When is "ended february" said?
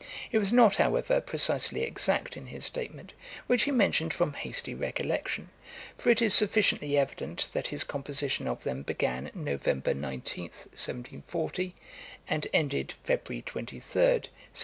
12.51-13.43